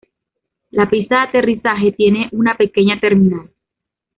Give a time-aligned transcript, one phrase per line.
[0.71, 3.51] La pista de aterrizaje tiene una pequeña terminal.